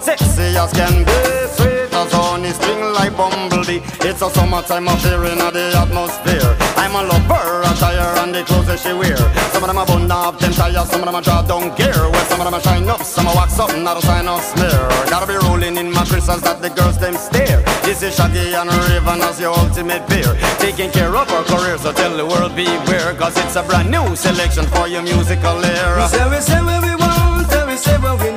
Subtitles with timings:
[0.00, 3.78] Sexy as can be Sweet as honey, sting like bumblebee.
[4.02, 6.56] It's a summertime affair in the atmosphere.
[6.74, 9.16] I'm a lover, attire and the clothes that she wear.
[9.54, 11.94] Some of them are bun up, them tires, some of them are draw down gear
[11.94, 14.42] Well, some of them are shine up, some are wax up, not a sign of
[14.42, 14.82] smear.
[15.06, 17.62] Gotta be rolling in my crystals that the girls them stare.
[17.86, 21.92] This is Shaggy and Raven as your ultimate pair Taking care of our career, so
[21.92, 23.14] tell the world beware.
[23.14, 26.02] Cause it's a brand new selection for your musical era.
[26.02, 28.33] We say we say what we want, and we say what we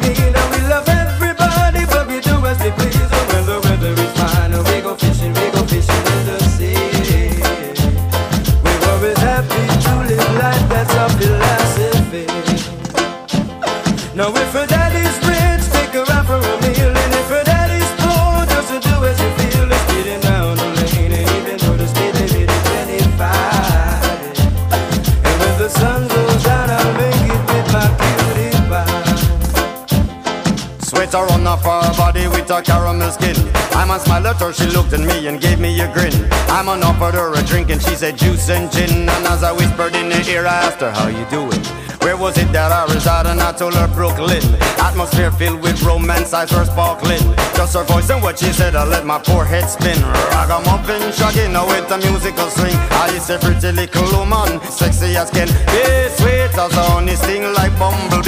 [32.47, 33.35] with a caramel skin.
[33.73, 36.13] I'm a smile at her, she looked at me and gave me a grin.
[36.49, 39.09] I'm on offered her a drink and she said juice and gin.
[39.09, 41.61] And as I whispered in her ear, I asked her how you doing?
[42.01, 43.31] Where was it that I resided?
[43.31, 44.43] And I told her Brooklyn.
[44.79, 47.23] Atmosphere filled with romance, eyes were sparkling.
[47.55, 49.99] Just her voice and what she said, I let my poor head spin.
[50.31, 52.75] Ragamuffin, shaggy, now with a musical swing.
[53.03, 55.83] I is a pretty little woman, sexy as can be.
[56.15, 58.26] Sweet as honey, sting like bumblebee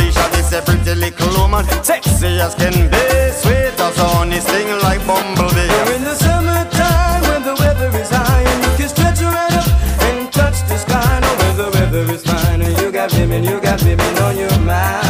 [0.59, 5.95] a pretty little woman, sexy as can be Sweet as honey, sting like bumblebee We're
[5.95, 9.67] in the summertime when the weather is high and you can stretch right up
[10.03, 11.19] and touch the sky.
[11.21, 14.59] Now when the weather is fine and you got women, you got women on your
[14.59, 15.08] mind.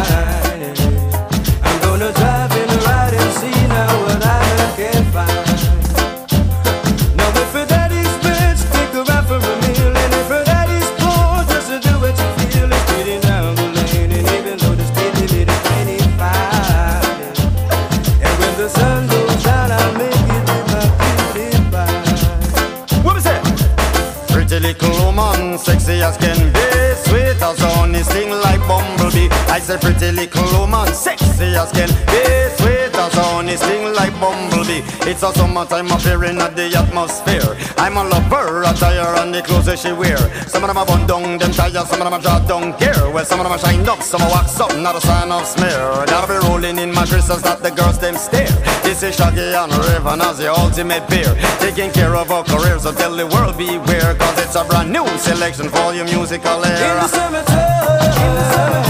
[29.60, 32.24] I say pretty little woman, sexy as can be.
[32.56, 34.88] Sweet as honey, sting like bumblebee.
[35.04, 37.44] It's a summertime affair in the atmosphere.
[37.76, 40.16] I'm a lover, attire and the clothes that she wear.
[40.48, 43.12] Some of them are bun down, them tires, some of them are draw down gear
[43.12, 45.46] Well, some of them are shine up, some are wax up, not a sign of
[45.46, 46.08] smear.
[46.08, 48.48] Gotta be rolling in my crystals that the girls them stare.
[48.88, 51.36] This is Shaggy and Raven as the ultimate beer.
[51.60, 55.06] Taking care of our careers, so tell the world beware Cause it's a brand new
[55.20, 58.89] selection for your musical In the era in the summertime,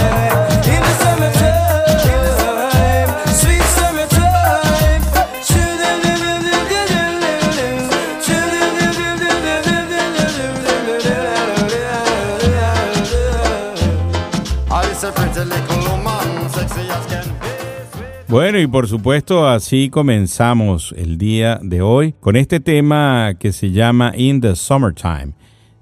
[18.27, 23.71] Bueno, y por supuesto así comenzamos el día de hoy con este tema que se
[23.71, 25.33] llama In the Summertime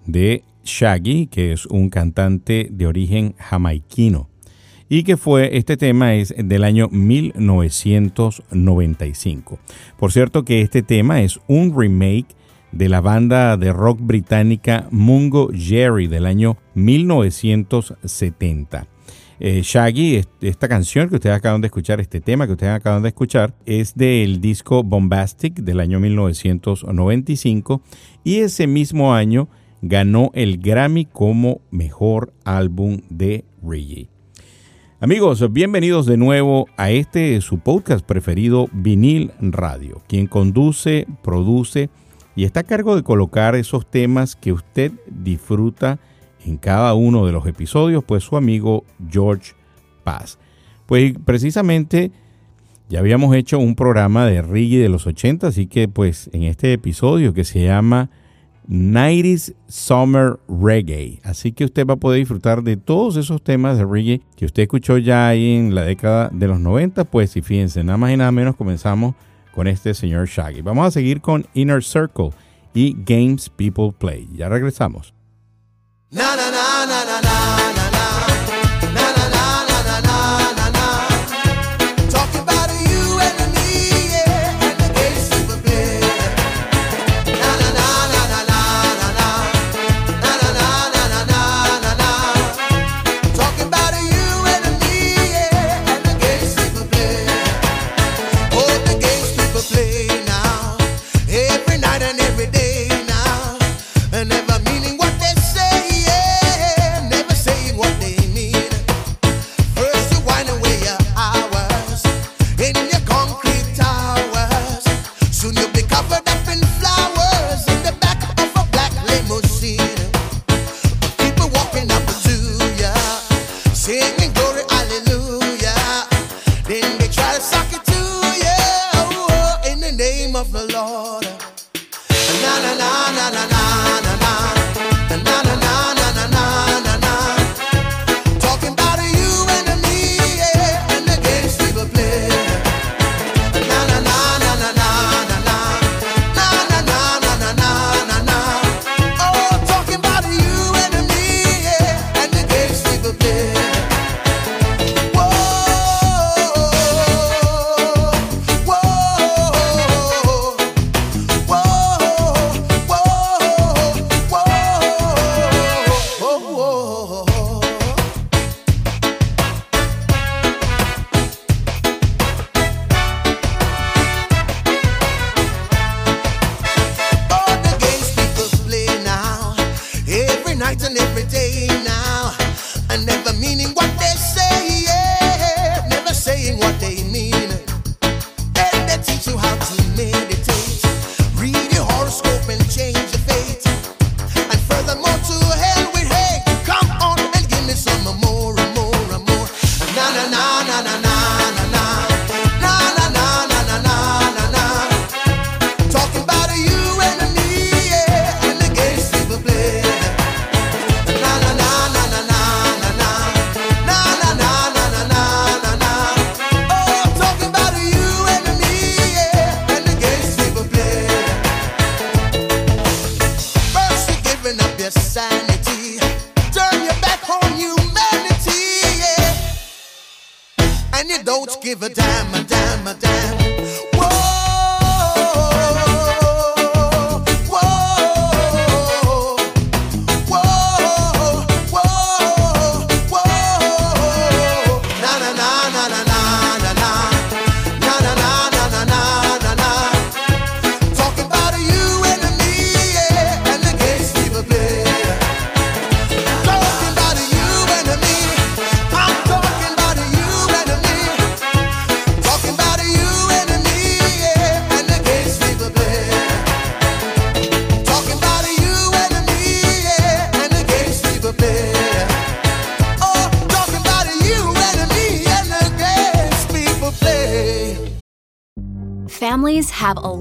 [0.06, 4.30] de Shaggy, que es un cantante de origen jamaiquino.
[4.88, 9.60] Y que fue, este tema es del año 1995.
[10.00, 12.28] Por cierto que este tema es un remake
[12.72, 18.88] de la banda de rock británica Mungo Jerry del año 1970.
[19.40, 23.10] Eh, Shaggy, esta canción que ustedes acaban de escuchar, este tema que ustedes acaban de
[23.10, 27.82] escuchar, es del disco Bombastic del año 1995
[28.24, 29.48] y ese mismo año
[29.84, 34.10] ganó el Grammy como mejor álbum de reggae.
[35.00, 41.92] Amigos, bienvenidos de nuevo a este su podcast preferido, Vinil Radio, quien conduce, produce
[42.36, 46.00] y está a cargo de colocar esos temas que usted disfruta
[46.48, 49.54] en cada uno de los episodios, pues su amigo George
[50.04, 50.40] Paz.
[50.86, 52.12] Pues precisamente
[52.90, 56.72] ya habíamos hecho un programa de reggae de los 80, así que pues en este
[56.74, 58.10] episodio que se llama
[58.70, 61.20] 90s Summer Reggae.
[61.24, 64.64] Así que usted va a poder disfrutar de todos esos temas de reggae que usted
[64.64, 67.06] escuchó ya en la década de los 90.
[67.06, 69.16] Pues y fíjense, nada más y nada menos comenzamos
[69.54, 70.62] con este señor Shaggy.
[70.62, 72.30] Vamos a seguir con Inner Circle
[72.74, 74.28] y Games People Play.
[74.34, 75.17] Ya regresamos.
[76.16, 77.87] Have a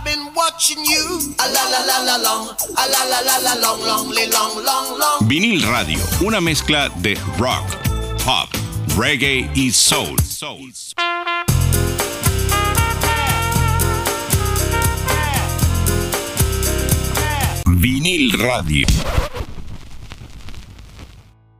[0.00, 1.34] I've been watching you.
[1.38, 2.48] A la la la la long.
[2.76, 5.28] A la la la la long, long, long, long, long.
[5.28, 7.66] Vinil Radio, una mezcla de rock,
[8.24, 8.48] pop,
[8.96, 10.18] reggae y soul.
[10.20, 10.72] soul.
[17.66, 18.86] Vinil Radio.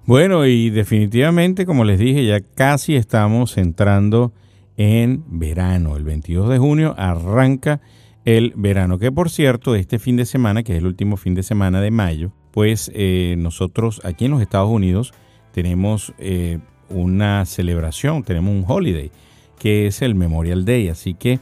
[0.07, 4.33] Bueno, y definitivamente, como les dije, ya casi estamos entrando
[4.79, 5.97] en verano.
[5.97, 7.83] El 22 de junio arranca
[8.25, 11.43] el verano, que por cierto, este fin de semana, que es el último fin de
[11.43, 15.13] semana de mayo, pues eh, nosotros aquí en los Estados Unidos
[15.53, 16.59] tenemos eh,
[16.89, 19.11] una celebración, tenemos un holiday,
[19.59, 20.89] que es el Memorial Day.
[20.89, 21.39] Así que,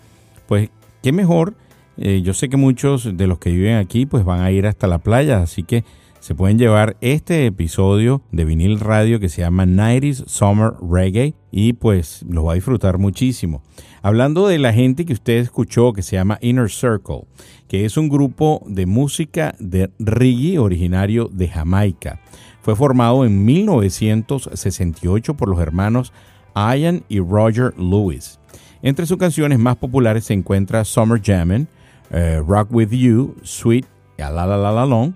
[0.47, 0.71] pues,
[1.03, 1.55] qué mejor.
[1.97, 4.87] Eh, yo sé que muchos de los que viven aquí, pues van a ir hasta
[4.87, 5.85] la playa, así que
[6.21, 11.75] se pueden llevar este episodio de vinil radio que se llama 90s Summer Reggae y
[11.75, 13.63] pues los va a disfrutar muchísimo.
[14.03, 17.27] Hablando de la gente que usted escuchó que se llama Inner Circle,
[17.69, 22.21] que es un grupo de música de reggae originario de Jamaica.
[22.63, 26.13] Fue formado en 1968 por los hermanos
[26.55, 28.39] Ian y Roger Lewis.
[28.83, 31.69] Entre sus canciones más populares se encuentra Summer Jammin',
[32.11, 35.15] eh, Rock With You, Sweet, La La La La Long,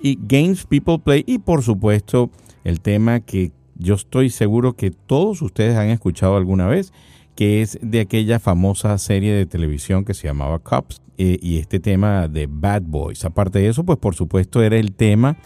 [0.00, 2.30] y Games People Play y por supuesto
[2.64, 6.92] el tema que yo estoy seguro que todos ustedes han escuchado alguna vez,
[7.34, 11.78] que es de aquella famosa serie de televisión que se llamaba Cops eh, y este
[11.78, 13.24] tema de Bad Boys.
[13.24, 15.36] Aparte de eso, pues por supuesto era el tema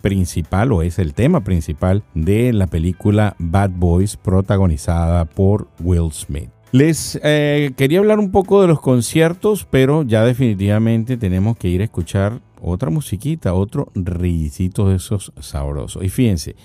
[0.00, 6.50] principal o es el tema principal de la película Bad Boys protagonizada por Will Smith.
[6.72, 11.80] Les eh, quería hablar un poco de los conciertos, pero ya definitivamente tenemos que ir
[11.80, 16.02] a escuchar otra musiquita, otro risito de esos sabrosos.
[16.04, 16.56] Y fíjense,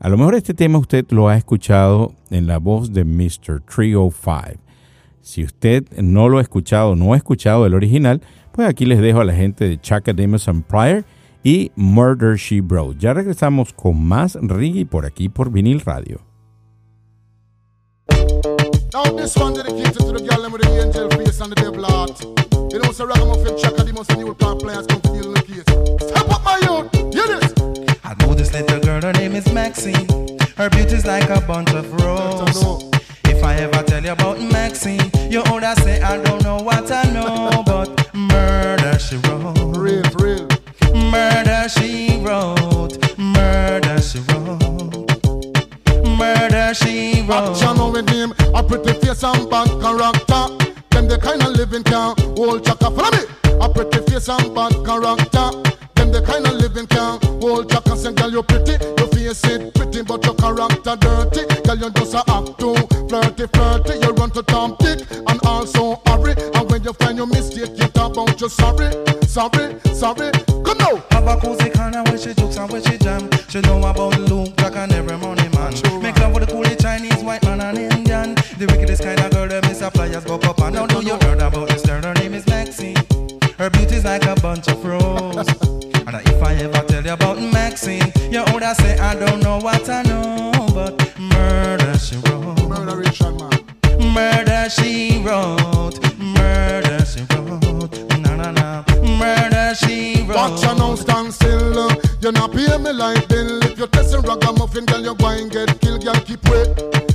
[0.00, 3.60] a lo mejor este tema usted lo ha escuchado en la voz de Mr.
[3.62, 4.60] Trio 5.
[5.20, 9.20] Si usted no lo ha escuchado, no ha escuchado el original, pues aquí les dejo
[9.20, 11.04] a la gente de Chaka Demerson Pryor
[11.42, 12.98] y Murder She Brought.
[12.98, 16.27] Ya regresamos con más reggae por aquí por Vinil Radio.
[18.92, 22.24] Now this one dedicated to the girl with the angel face and the devil heart.
[22.72, 25.52] You know, so ragamuffin chaka, the most new plant players come to deal with the
[25.52, 26.08] case.
[26.08, 27.52] Step up my youth, hear this.
[28.02, 30.08] I know this little girl, her name is Maxine.
[30.56, 32.88] Her beauty's like a bunch of roses.
[33.24, 37.04] If I ever tell you about Maxine, you older say I don't know what I
[37.12, 39.76] know, but murder she wrote.
[39.76, 40.48] Real, real.
[40.94, 42.96] Murder she wrote.
[43.18, 45.07] Murder she wrote.
[46.18, 47.54] Murder she wrote.
[47.54, 50.50] Action with him, a pretty face and bad character.
[50.90, 52.90] Them the kind of living can hold chaka.
[52.90, 53.22] Follow me.
[53.60, 55.50] A pretty face and bad character.
[55.94, 57.96] Them the kind of living can hold chaka.
[57.96, 61.46] Say, girl, you pretty, your face it pretty, but your character dirty.
[61.62, 62.74] Girl, you just a act too
[63.08, 63.98] flirty, flirty.
[64.02, 66.34] You run to Tom Dick and also hurry.
[66.54, 68.90] And when you find your mistake, you talk about you sorry,
[69.22, 70.47] sorry, sorry.
[70.68, 71.02] Come now.
[71.12, 73.30] Have a cozy corner where she jokes and where she jam.
[73.48, 75.72] She know about Luke, Jack and every money man.
[76.02, 78.34] Make love with the coolie Chinese, white man and Indian.
[78.58, 80.88] The wickedest kind of girl, them is a flyers go up and down.
[80.88, 82.02] Know you heard about this girl?
[82.02, 82.96] Her name is Maxine.
[83.56, 85.48] Her beauty's like a bunch of roses.
[86.06, 89.88] and if I ever tell you about Maxine, you older say I don't know what
[89.88, 92.68] I know, but murder she wrote.
[92.68, 94.12] Murderation man.
[94.12, 95.98] Murder she wrote.
[96.18, 96.37] Murder
[100.56, 101.78] you now stand still.
[101.78, 103.62] uh, You not pay me like bill.
[103.64, 106.04] If you're testing ragamuffin, girl, you going get killed.
[106.04, 106.68] Girl, keep wait.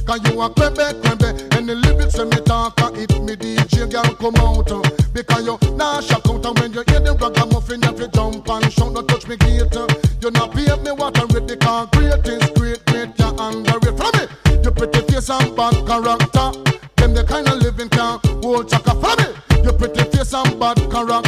[0.05, 1.29] Cause you a crebe, crebe.
[1.57, 4.71] And the lyrics when me talk, uh, it me DJ, girl, come out.
[4.71, 4.81] uh,
[5.13, 6.45] Because you nah shock out.
[6.45, 8.93] And when you hear the ragamuffin, you have to jump and shout.
[8.93, 9.75] Don't touch me gate.
[9.75, 9.87] uh.
[10.21, 11.47] You not pay me what I read.
[11.47, 13.97] The concrete is great, great, you're underrate.
[13.97, 14.61] Follow me.
[14.63, 16.51] You pretty face and bad character.
[16.97, 18.91] Them the kind of living can hold chaka.
[18.99, 19.63] Follow me.
[19.63, 21.22] You pretty face and bad character.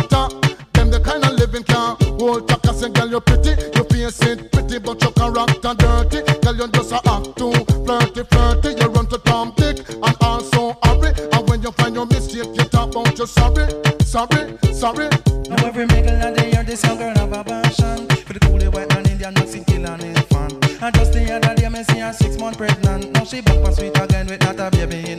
[3.15, 3.51] You pretty.
[3.75, 6.19] You face it pretty, but your character dirty.
[6.41, 7.53] Girl, you just a act too
[7.85, 8.69] flirty, flirty.
[8.79, 11.11] You run to Tom Dick and also hurry.
[11.31, 13.67] And when you find your mistake, you talk about you sorry,
[14.03, 15.09] sorry, sorry.
[15.47, 18.73] Now every middle of the year, this young girl have a passion For the coolie
[18.73, 20.49] white man Indian Mexican kill and his fan
[20.81, 23.71] And just the other day, me see her six month pregnant Now she back for
[23.71, 25.14] sweet again with not a baby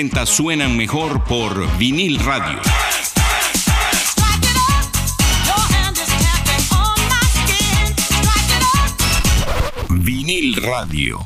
[0.00, 2.58] 90 suenan mejor por vinil radio.
[9.90, 11.18] Vinil radio.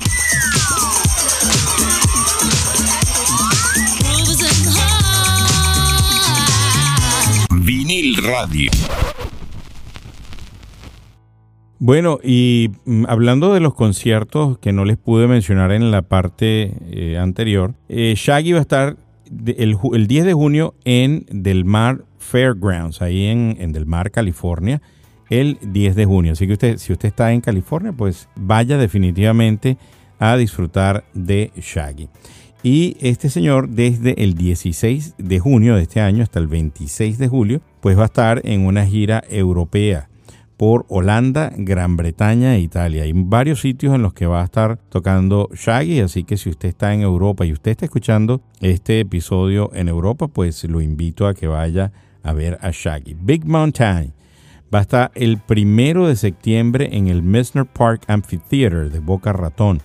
[7.51, 9.14] Vinil radio.
[11.87, 16.73] Bueno, y mm, hablando de los conciertos que no les pude mencionar en la parte
[16.91, 18.97] eh, anterior, eh, Shaggy va a estar
[19.45, 24.81] el, el 10 de junio en Del Mar Fairgrounds, ahí en, en Del Mar, California,
[25.29, 26.33] el 10 de junio.
[26.33, 29.77] Así que usted, si usted está en California, pues vaya definitivamente
[30.19, 32.09] a disfrutar de Shaggy.
[32.63, 37.29] Y este señor, desde el 16 de junio de este año hasta el 26 de
[37.29, 40.09] julio, pues va a estar en una gira europea
[40.57, 43.03] por Holanda, Gran Bretaña e Italia.
[43.03, 46.69] Hay varios sitios en los que va a estar tocando Shaggy, así que si usted
[46.69, 51.35] está en Europa y usted está escuchando este episodio en Europa, pues lo invito a
[51.35, 51.93] que vaya
[52.23, 53.15] a ver a Shaggy.
[53.15, 54.13] Big Mountain
[54.75, 59.81] va a estar el primero de septiembre en el Messner Park Amphitheater de Boca Ratón.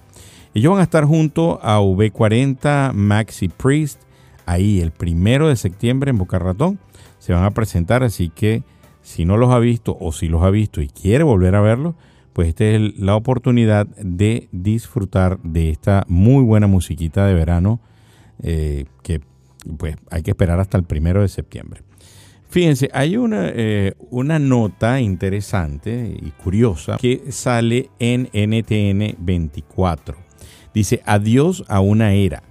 [0.54, 4.02] Ellos van a estar junto a V40, Maxi Priest,
[4.46, 6.80] ahí el primero de septiembre en Boca Ratón.
[7.20, 8.64] Se van a presentar, así que
[9.02, 11.96] si no los ha visto o si los ha visto y quiere volver a verlos,
[12.34, 17.80] pues esta es la oportunidad de disfrutar de esta muy buena musiquita de verano
[18.42, 19.22] eh, que
[19.78, 21.82] pues hay que esperar hasta el primero de septiembre.
[22.50, 30.18] Fíjense, hay una, eh, una nota interesante y curiosa que sale en NTN 24.
[30.74, 32.44] Dice, adiós a una era.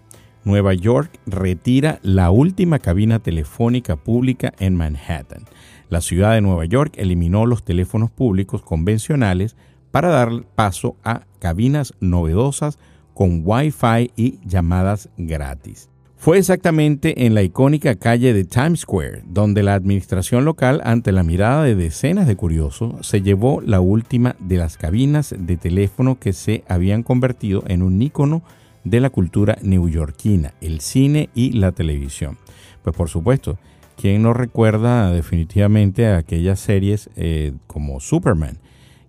[0.44, 5.44] Nueva York retira la última cabina telefónica pública en Manhattan.
[5.90, 9.57] La ciudad de Nueva York eliminó los teléfonos públicos convencionales
[9.90, 12.79] para dar paso a cabinas novedosas
[13.14, 15.88] con Wi-Fi y llamadas gratis.
[16.16, 21.22] Fue exactamente en la icónica calle de Times Square, donde la administración local, ante la
[21.22, 26.33] mirada de decenas de curiosos, se llevó la última de las cabinas de teléfono que
[26.33, 28.42] se habían convertido en un ícono
[28.83, 32.37] de la cultura neoyorquina, el cine y la televisión.
[32.83, 33.57] Pues por supuesto,
[33.98, 38.58] ¿quién no recuerda definitivamente a aquellas series eh, como Superman,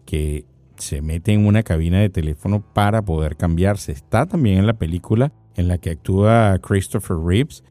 [0.05, 0.45] que
[0.77, 3.91] se mete en una cabina de teléfono para poder cambiarse?
[3.91, 7.63] Está también en la película en la que actúa Christopher Reeves.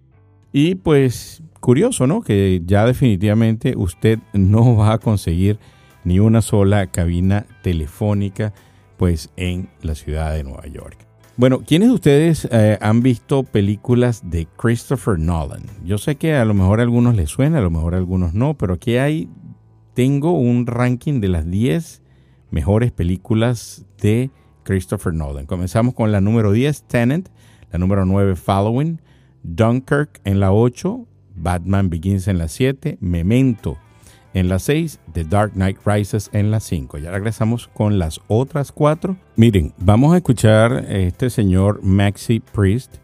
[0.52, 2.22] Y pues curioso, ¿no?
[2.22, 5.58] Que ya definitivamente usted no va a conseguir
[6.04, 8.54] ni una sola cabina telefónica
[8.96, 11.07] pues en la ciudad de Nueva York.
[11.38, 15.62] Bueno, ¿quiénes de ustedes eh, han visto películas de Christopher Nolan?
[15.84, 18.34] Yo sé que a lo mejor a algunos les suena, a lo mejor a algunos
[18.34, 19.28] no, pero aquí hay,
[19.94, 22.02] tengo un ranking de las 10
[22.50, 24.32] mejores películas de
[24.64, 25.46] Christopher Nolan.
[25.46, 27.28] Comenzamos con la número 10, Tenant,
[27.70, 29.00] la número 9, Following,
[29.44, 33.78] Dunkirk en la 8, Batman Begins en la 7, Memento
[34.34, 36.98] en la 6, The Dark Knight Rises en la 5.
[36.98, 39.16] Ya regresamos con las otras cuatro.
[39.36, 42.96] Miren, vamos a escuchar este señor Maxi Priest,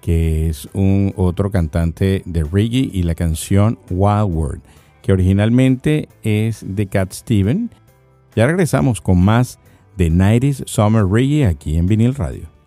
[0.00, 4.62] que es un otro cantante de reggae y la canción Wild World,
[5.02, 7.70] que originalmente es de Cat Steven.
[8.34, 9.58] Ya regresamos con más
[9.96, 12.59] de 90s Summer Reggae aquí en Vinil Radio.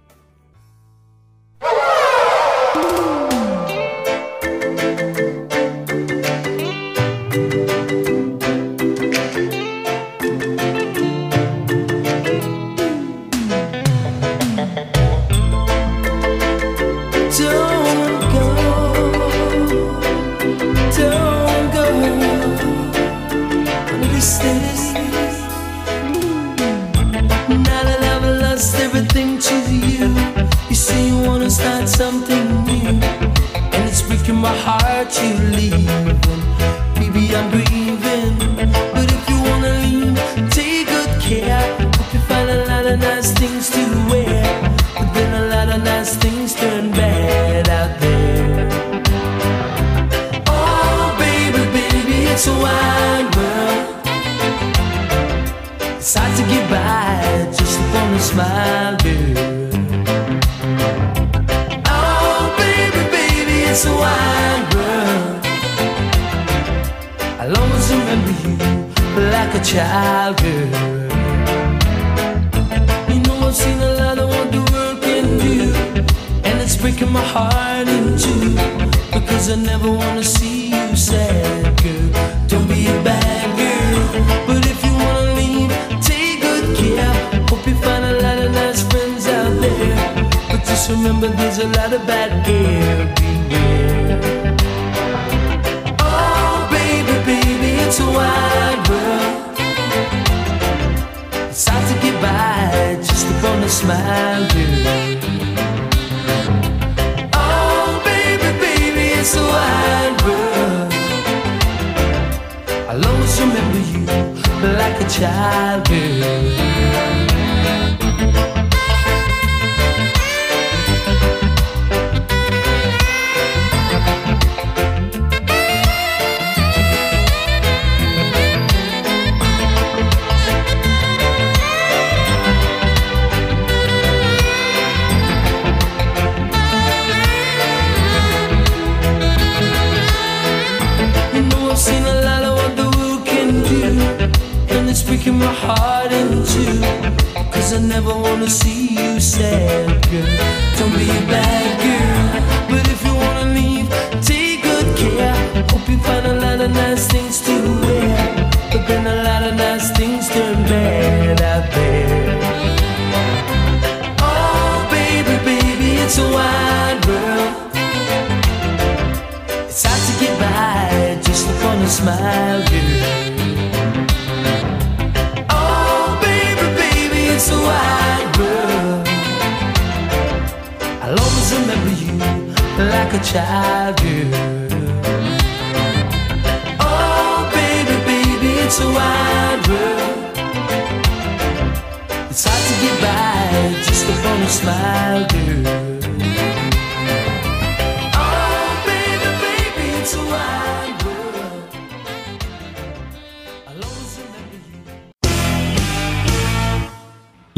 [115.20, 116.23] Like a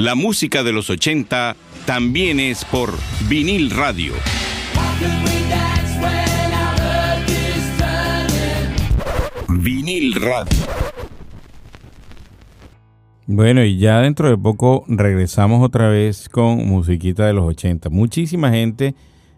[0.06, 1.56] La música de los 80
[1.88, 2.94] también es por
[3.28, 4.14] vinil radio.
[9.48, 10.95] Vinil radio.
[13.28, 17.90] Bueno, y ya dentro de poco regresamos otra vez con musiquita de los 80.
[17.90, 18.94] Muchísima gente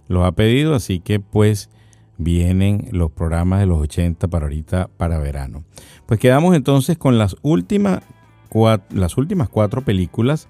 [0.07, 1.69] los ha pedido, así que pues
[2.17, 5.63] vienen los programas de los 80 para ahorita, para verano.
[6.05, 8.01] Pues quedamos entonces con las últimas,
[8.49, 10.49] cua- las últimas cuatro películas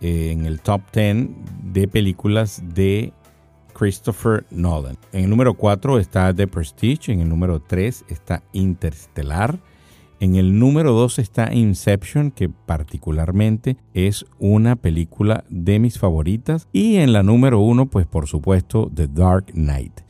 [0.00, 1.28] eh, en el top 10
[1.64, 3.12] de películas de
[3.74, 4.96] Christopher Nolan.
[5.12, 9.58] En el número 4 está The Prestige, en el número 3 está Interstellar,
[10.20, 16.96] en el número 2 está Inception, que particularmente es una película de mis favoritas, y
[16.96, 20.00] en la número 1 pues por supuesto The Dark Knight.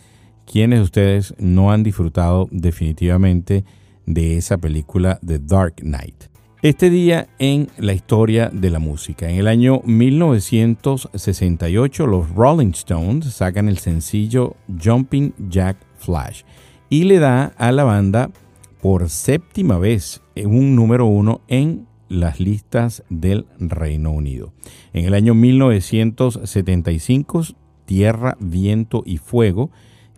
[0.50, 3.66] ¿Quiénes de ustedes no han disfrutado definitivamente
[4.06, 6.24] de esa película The Dark Knight?
[6.60, 9.30] Este día en la historia de la música.
[9.30, 16.42] En el año 1968 los Rolling Stones sacan el sencillo Jumping Jack Flash
[16.90, 18.32] y le da a la banda
[18.80, 24.52] por séptima vez un número uno en las listas del Reino Unido.
[24.92, 27.42] En el año 1975
[27.88, 29.70] Tierra, Viento y Fuego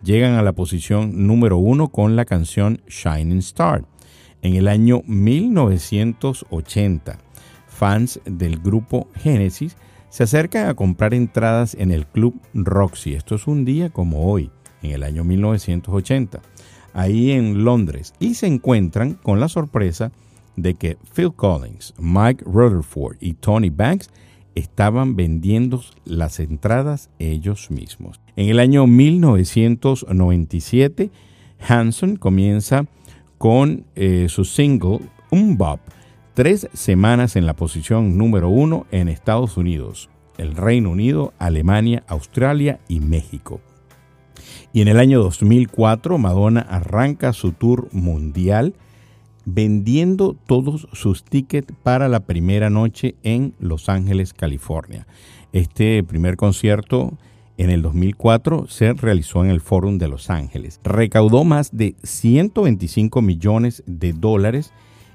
[0.03, 3.85] llegan a la posición número uno con la canción Shining Star.
[4.41, 7.17] En el año 1980,
[7.67, 9.77] fans del grupo Genesis
[10.09, 13.13] se acercan a comprar entradas en el Club Roxy.
[13.13, 16.41] Esto es un día como hoy, en el año 1980,
[16.93, 20.11] ahí en Londres, y se encuentran con la sorpresa
[20.55, 24.09] de que Phil Collins, Mike Rutherford y Tony Banks
[24.55, 28.19] estaban vendiendo las entradas ellos mismos.
[28.35, 31.09] En el año 1997,
[31.67, 32.85] Hanson comienza
[33.37, 35.01] con eh, su single
[35.31, 35.79] Un Bop,
[36.33, 42.79] tres semanas en la posición número uno en Estados Unidos, el Reino Unido, Alemania, Australia
[42.87, 43.61] y México.
[44.73, 48.73] Y en el año 2004 Madonna arranca su tour mundial
[49.45, 55.07] vendiendo todos sus tickets para la primera noche en Los Ángeles, California.
[55.51, 57.17] Este primer concierto
[57.57, 60.79] en el 2004 se realizó en el Forum de Los Ángeles.
[60.83, 64.71] Recaudó más de 125 millones de dólares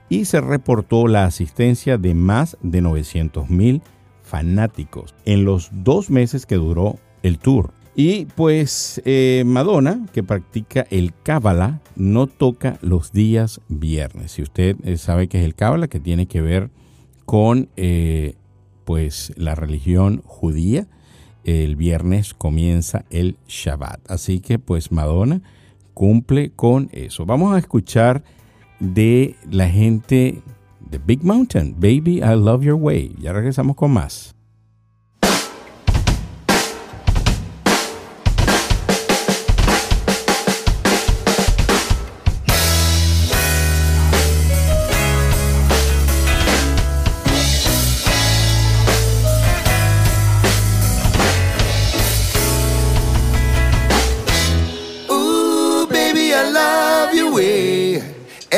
[0.09, 3.83] y se reportó la asistencia de más de 900 mil
[4.23, 7.73] fanáticos en los dos meses que duró el tour.
[7.99, 14.33] Y pues eh, Madonna, que practica el Cábala, no toca los días viernes.
[14.33, 16.69] Si usted eh, sabe que es el Cábala, que tiene que ver
[17.25, 18.35] con eh,
[18.85, 20.87] pues la religión judía,
[21.45, 24.11] el viernes comienza el Shabbat.
[24.11, 25.41] Así que pues Madonna
[25.95, 27.25] cumple con eso.
[27.25, 28.23] Vamos a escuchar
[28.79, 30.43] de la gente
[30.81, 33.17] de Big Mountain, Baby, I Love Your Way.
[33.23, 34.36] Ya regresamos con más.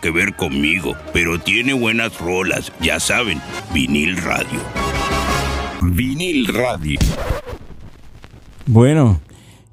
[0.00, 3.40] que ver conmigo, pero tiene buenas rolas, ya saben,
[3.72, 4.60] vinil radio.
[5.82, 6.98] Vinil radio.
[8.66, 9.20] Bueno,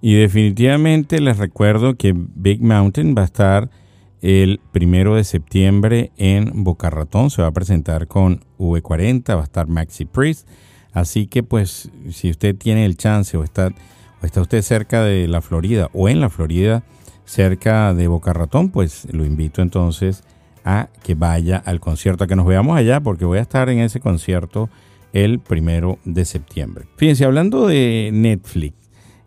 [0.02, 3.70] y definitivamente les recuerdo que Big Mountain va a estar
[4.22, 7.30] el primero de septiembre en Boca Ratón.
[7.30, 10.48] Se va a presentar con V40, va a estar Maxi Priest.
[10.94, 13.70] Así que, pues, si usted tiene el chance o está,
[14.22, 16.84] o está usted cerca de la Florida o en la Florida,
[17.28, 20.24] cerca de Boca Ratón, pues lo invito entonces
[20.66, 23.80] a que vaya al concierto, a que nos veamos allá, porque voy a estar en
[23.80, 24.70] ese concierto
[25.14, 26.86] el primero de septiembre.
[26.98, 28.76] Fíjense, hablando de Netflix,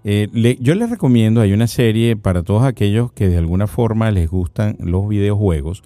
[0.03, 4.11] eh, le- yo les recomiendo, hay una serie para todos aquellos que de alguna forma
[4.11, 5.83] les gustan los videojuegos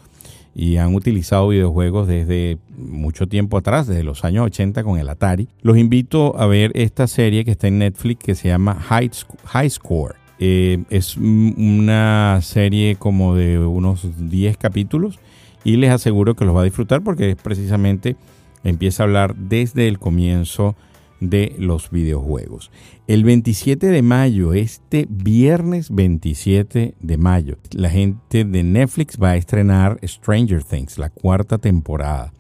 [0.55, 5.49] y han utilizado videojuegos desde mucho tiempo atrás, desde los años 80 con el Atari.
[5.63, 9.37] Los invito a ver esta serie que está en Netflix que se llama High, Sc-
[9.47, 10.15] High Score.
[10.39, 15.21] Eh, es una serie como de unos 10 capítulos
[15.63, 18.17] y les aseguro que los va a disfrutar porque es precisamente
[18.65, 20.75] empieza a hablar desde el comienzo
[21.21, 22.71] de los videojuegos.
[23.07, 29.37] El 27 de mayo, este viernes 27 de mayo, la gente de Netflix va a
[29.37, 32.33] estrenar Stranger Things, la cuarta temporada.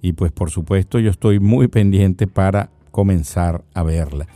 [0.00, 4.26] Y pues por supuesto yo estoy muy pendiente para comenzar a verla.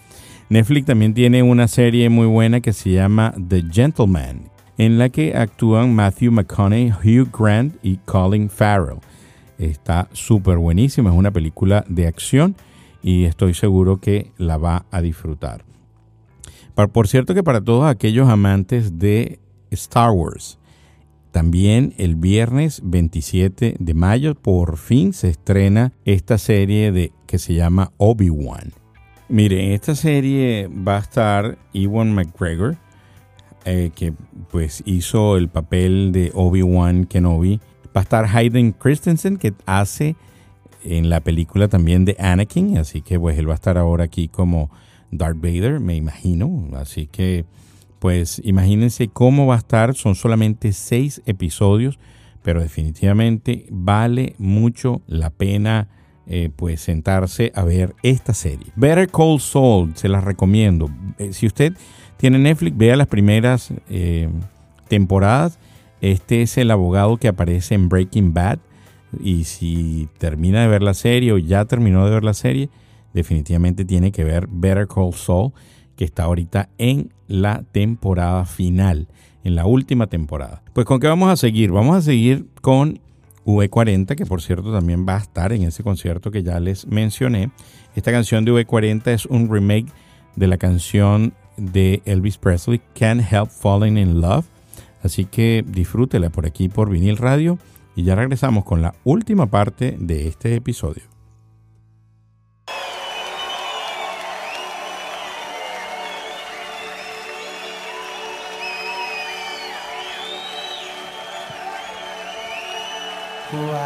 [0.49, 5.37] Netflix también tiene una serie muy buena que se llama The Gentleman, en la que
[5.37, 9.01] actúan Matthew McConaughey, Hugh Grant y Colin Farrell.
[9.59, 12.55] Está súper buenísima, es una película de acción
[13.03, 15.65] y estoy seguro que la va a disfrutar.
[16.93, 19.41] Por, cierto que para todos aquellos amantes de
[19.73, 20.61] Star Wars,
[21.33, 27.55] también el viernes 27 de mayo por fin se estrena esta serie de, que se
[27.55, 28.86] llama Obi-Wan.
[29.29, 32.77] Mire, en esta serie va a estar Ewan McGregor,
[33.65, 34.13] eh, que
[34.53, 37.61] pues hizo el papel de Obi-Wan Kenobi.
[37.87, 40.15] Va a estar Hayden Christensen, que hace
[40.85, 44.29] en la película también de Anakin, así que pues él va a estar ahora aquí
[44.29, 44.71] como
[45.11, 46.69] Darth Vader, me imagino.
[46.75, 47.45] Así que
[47.99, 51.99] pues imagínense cómo va a estar, son solamente seis episodios,
[52.45, 55.89] pero definitivamente vale mucho la pena
[56.29, 58.67] eh, pues sentarse a ver esta serie.
[58.75, 60.91] Better Call Saul, se las recomiendo.
[61.19, 61.75] Eh, si usted
[62.17, 64.29] tiene Netflix, vea las primeras eh,
[64.89, 65.61] temporadas.
[66.01, 68.59] Este es el abogado que aparece en Breaking Bad.
[69.21, 72.71] Y si termina de ver la serie o ya terminó de ver la serie,
[73.15, 75.53] definitivamente tiene que ver Better Call Saul,
[75.95, 79.07] que está ahorita en la temporada final,
[79.45, 80.63] en la última temporada.
[80.73, 81.71] Pues con qué vamos a seguir?
[81.71, 82.99] Vamos a seguir con
[83.47, 87.51] V40, que por cierto también va a estar en ese concierto que ya les mencioné.
[87.95, 89.87] Esta canción de V40 es un remake
[90.35, 94.45] de la canción de Elvis Presley, Can't Help Falling in Love.
[95.03, 97.59] Así que disfrútela por aquí por Vinil Radio
[97.95, 101.16] y ya regresamos con la última parte de este episodio.
[113.57, 113.86] Wow.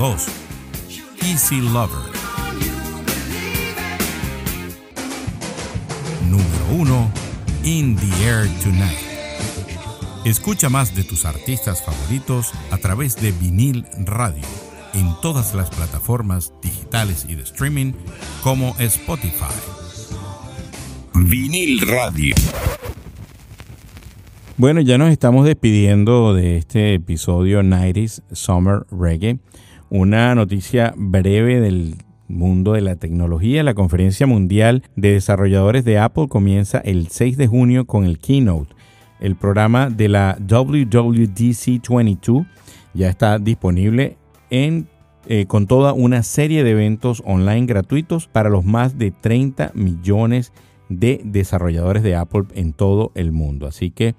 [0.00, 0.26] 2.
[1.30, 2.00] Easy Lover.
[6.26, 7.10] Número 1.
[7.64, 8.96] In the Air Tonight.
[10.24, 14.42] Escucha más de tus artistas favoritos a través de vinil radio
[14.94, 17.92] en todas las plataformas digitales y de streaming
[18.42, 19.52] como Spotify.
[21.12, 22.34] Vinil Radio.
[24.56, 29.38] Bueno, ya nos estamos despidiendo de este episodio 90s Summer Reggae.
[29.90, 31.96] Una noticia breve del
[32.28, 33.64] mundo de la tecnología.
[33.64, 38.72] La conferencia mundial de desarrolladores de Apple comienza el 6 de junio con el keynote.
[39.18, 42.46] El programa de la WWDC 22
[42.94, 44.16] ya está disponible
[44.50, 50.52] eh, con toda una serie de eventos online gratuitos para los más de 30 millones
[50.88, 53.66] de desarrolladores de Apple en todo el mundo.
[53.66, 54.14] Así que,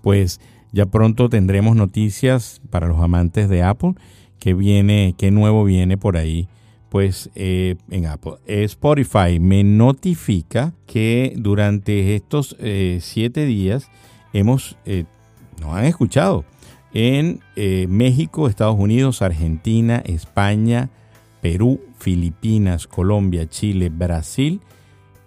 [0.00, 0.40] pues
[0.72, 3.94] ya pronto tendremos noticias para los amantes de Apple.
[4.40, 6.48] Que viene, qué nuevo viene por ahí?
[6.88, 8.34] Pues eh, en Apple.
[8.46, 13.88] Spotify me notifica que durante estos eh, siete días
[14.32, 15.04] hemos, eh,
[15.60, 16.44] nos han escuchado
[16.92, 20.90] en eh, México, Estados Unidos, Argentina, España,
[21.40, 24.60] Perú, Filipinas, Colombia, Chile, Brasil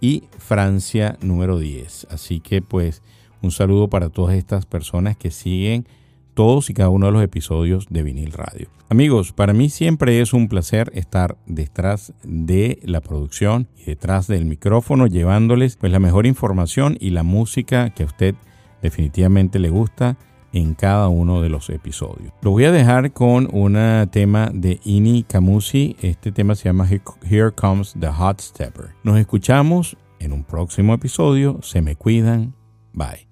[0.02, 2.08] y Francia número 10.
[2.12, 3.02] Así que pues
[3.42, 5.88] un saludo para todas estas personas que siguen
[6.34, 8.70] todos y cada uno de los episodios de Vinil Radio.
[8.90, 14.46] Amigos, para mí siempre es un placer estar detrás de la producción y detrás del
[14.46, 18.36] micrófono llevándoles pues la mejor información y la música que a usted
[18.82, 20.18] definitivamente le gusta
[20.54, 22.32] en cada uno de los episodios.
[22.42, 23.76] Lo voy a dejar con un
[24.12, 25.96] tema de Ini Kamusi.
[26.02, 28.92] Este tema se llama Here Comes the Hot Stepper.
[29.04, 31.60] Nos escuchamos en un próximo episodio.
[31.64, 32.54] Se me cuidan.
[32.94, 33.28] Bye.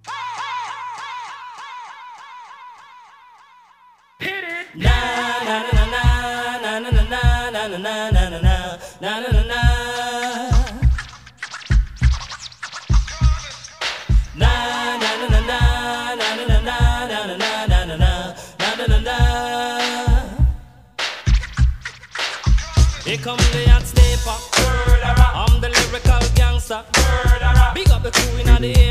[23.03, 23.85] Here come the hot
[25.67, 26.81] lyrical gangster.
[27.73, 28.90] Big up the crew in the area.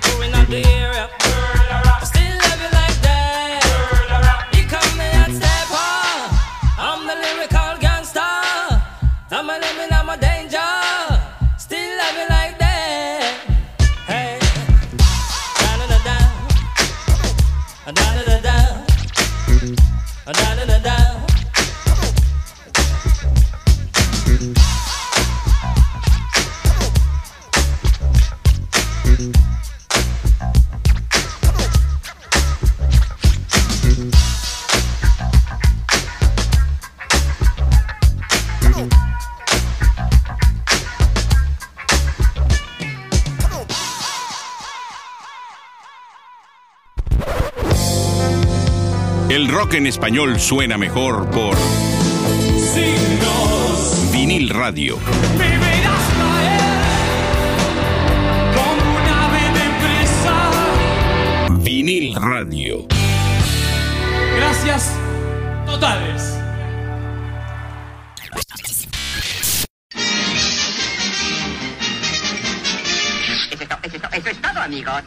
[0.00, 1.07] crew in the area.
[49.70, 51.54] Que en español suena mejor por
[52.56, 54.10] Signos.
[54.10, 54.98] Vinil Radio.
[61.60, 62.86] Vinil Radio.
[64.36, 64.94] Gracias
[65.66, 66.38] totales.
[74.12, 75.02] Eso es todo, amigos.